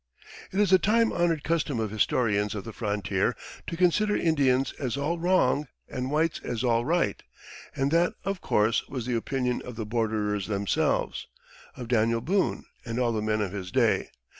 It 0.51 0.59
is 0.59 0.71
the 0.71 0.79
time 0.79 1.13
honored 1.13 1.43
custom 1.43 1.79
of 1.79 1.91
historians 1.91 2.55
of 2.55 2.63
the 2.63 2.73
frontier 2.73 3.35
to 3.67 3.77
consider 3.77 4.15
Indians 4.15 4.73
as 4.79 4.97
all 4.97 5.19
wrong 5.19 5.67
and 5.87 6.09
whites 6.09 6.41
as 6.43 6.63
all 6.63 6.83
right; 6.83 7.21
and 7.75 7.91
that, 7.91 8.13
of 8.23 8.41
course, 8.41 8.87
was 8.87 9.05
the 9.05 9.15
opinion 9.15 9.61
of 9.61 9.75
the 9.75 9.85
borderers 9.85 10.47
themselves 10.47 11.27
of 11.77 11.87
Daniel 11.87 12.19
Boone 12.19 12.65
and 12.83 12.97
all 12.97 13.11
the 13.11 13.21
men 13.21 13.41
of 13.41 13.51
his 13.51 13.69
day. 13.71 14.09